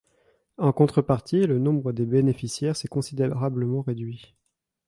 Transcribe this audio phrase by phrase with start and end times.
[0.57, 4.33] En contrepartie, le nombre des bénéficiaires s'est considérablement réduit.